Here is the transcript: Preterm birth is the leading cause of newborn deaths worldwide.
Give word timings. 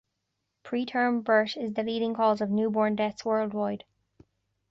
Preterm 0.63 1.23
birth 1.23 1.55
is 1.55 1.75
the 1.75 1.83
leading 1.83 2.15
cause 2.15 2.41
of 2.41 2.49
newborn 2.49 2.95
deaths 2.95 3.23
worldwide. 3.23 3.83